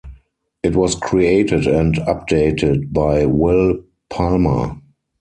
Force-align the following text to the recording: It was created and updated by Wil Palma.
It 0.63 0.75
was 0.75 0.95
created 0.95 1.67
and 1.67 1.93
updated 1.97 2.91
by 2.91 3.27
Wil 3.27 3.83
Palma. 4.09 4.81